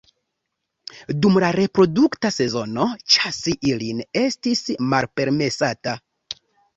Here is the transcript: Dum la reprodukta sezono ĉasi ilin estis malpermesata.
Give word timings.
Dum 1.25 1.35
la 1.41 1.49
reprodukta 1.55 2.31
sezono 2.37 2.87
ĉasi 3.15 3.53
ilin 3.73 3.99
estis 4.23 4.63
malpermesata. 4.95 5.95